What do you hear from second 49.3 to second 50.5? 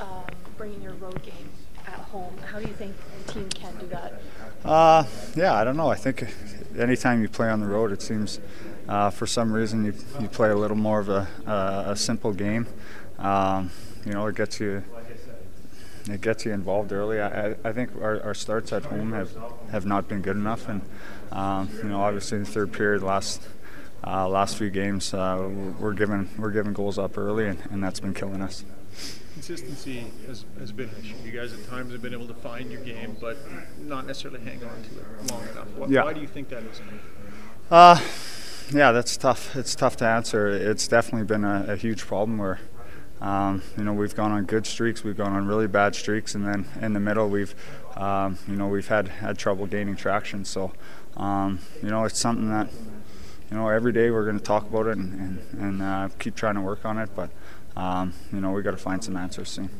trouble gaining traction.